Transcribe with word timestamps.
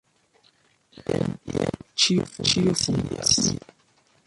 Jen, 1.01 1.35
ĉio 2.05 2.25
funkcias. 2.85 3.37